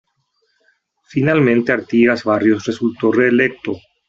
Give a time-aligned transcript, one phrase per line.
[1.03, 3.77] Finalmente Artigas Barrios resultó reelecto.